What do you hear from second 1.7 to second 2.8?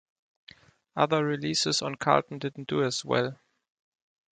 on Carlton didn't